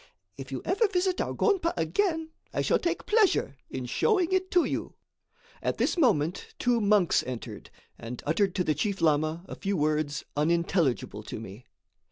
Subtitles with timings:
[0.35, 4.65] If you ever visit our gonpa again, I shall take pleasure in showing it to
[4.65, 4.95] you."
[5.61, 10.25] At this moment two monks entered, and uttered to the chief lama a few words
[10.35, 11.65] unintelligible to me.